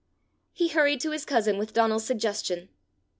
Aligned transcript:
He 0.51 0.69
hurried 0.69 0.99
to 1.01 1.11
his 1.11 1.25
cousin 1.25 1.59
with 1.59 1.73
Donal's 1.73 2.05
suggestion. 2.07 2.69